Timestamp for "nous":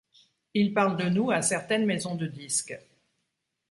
1.09-1.29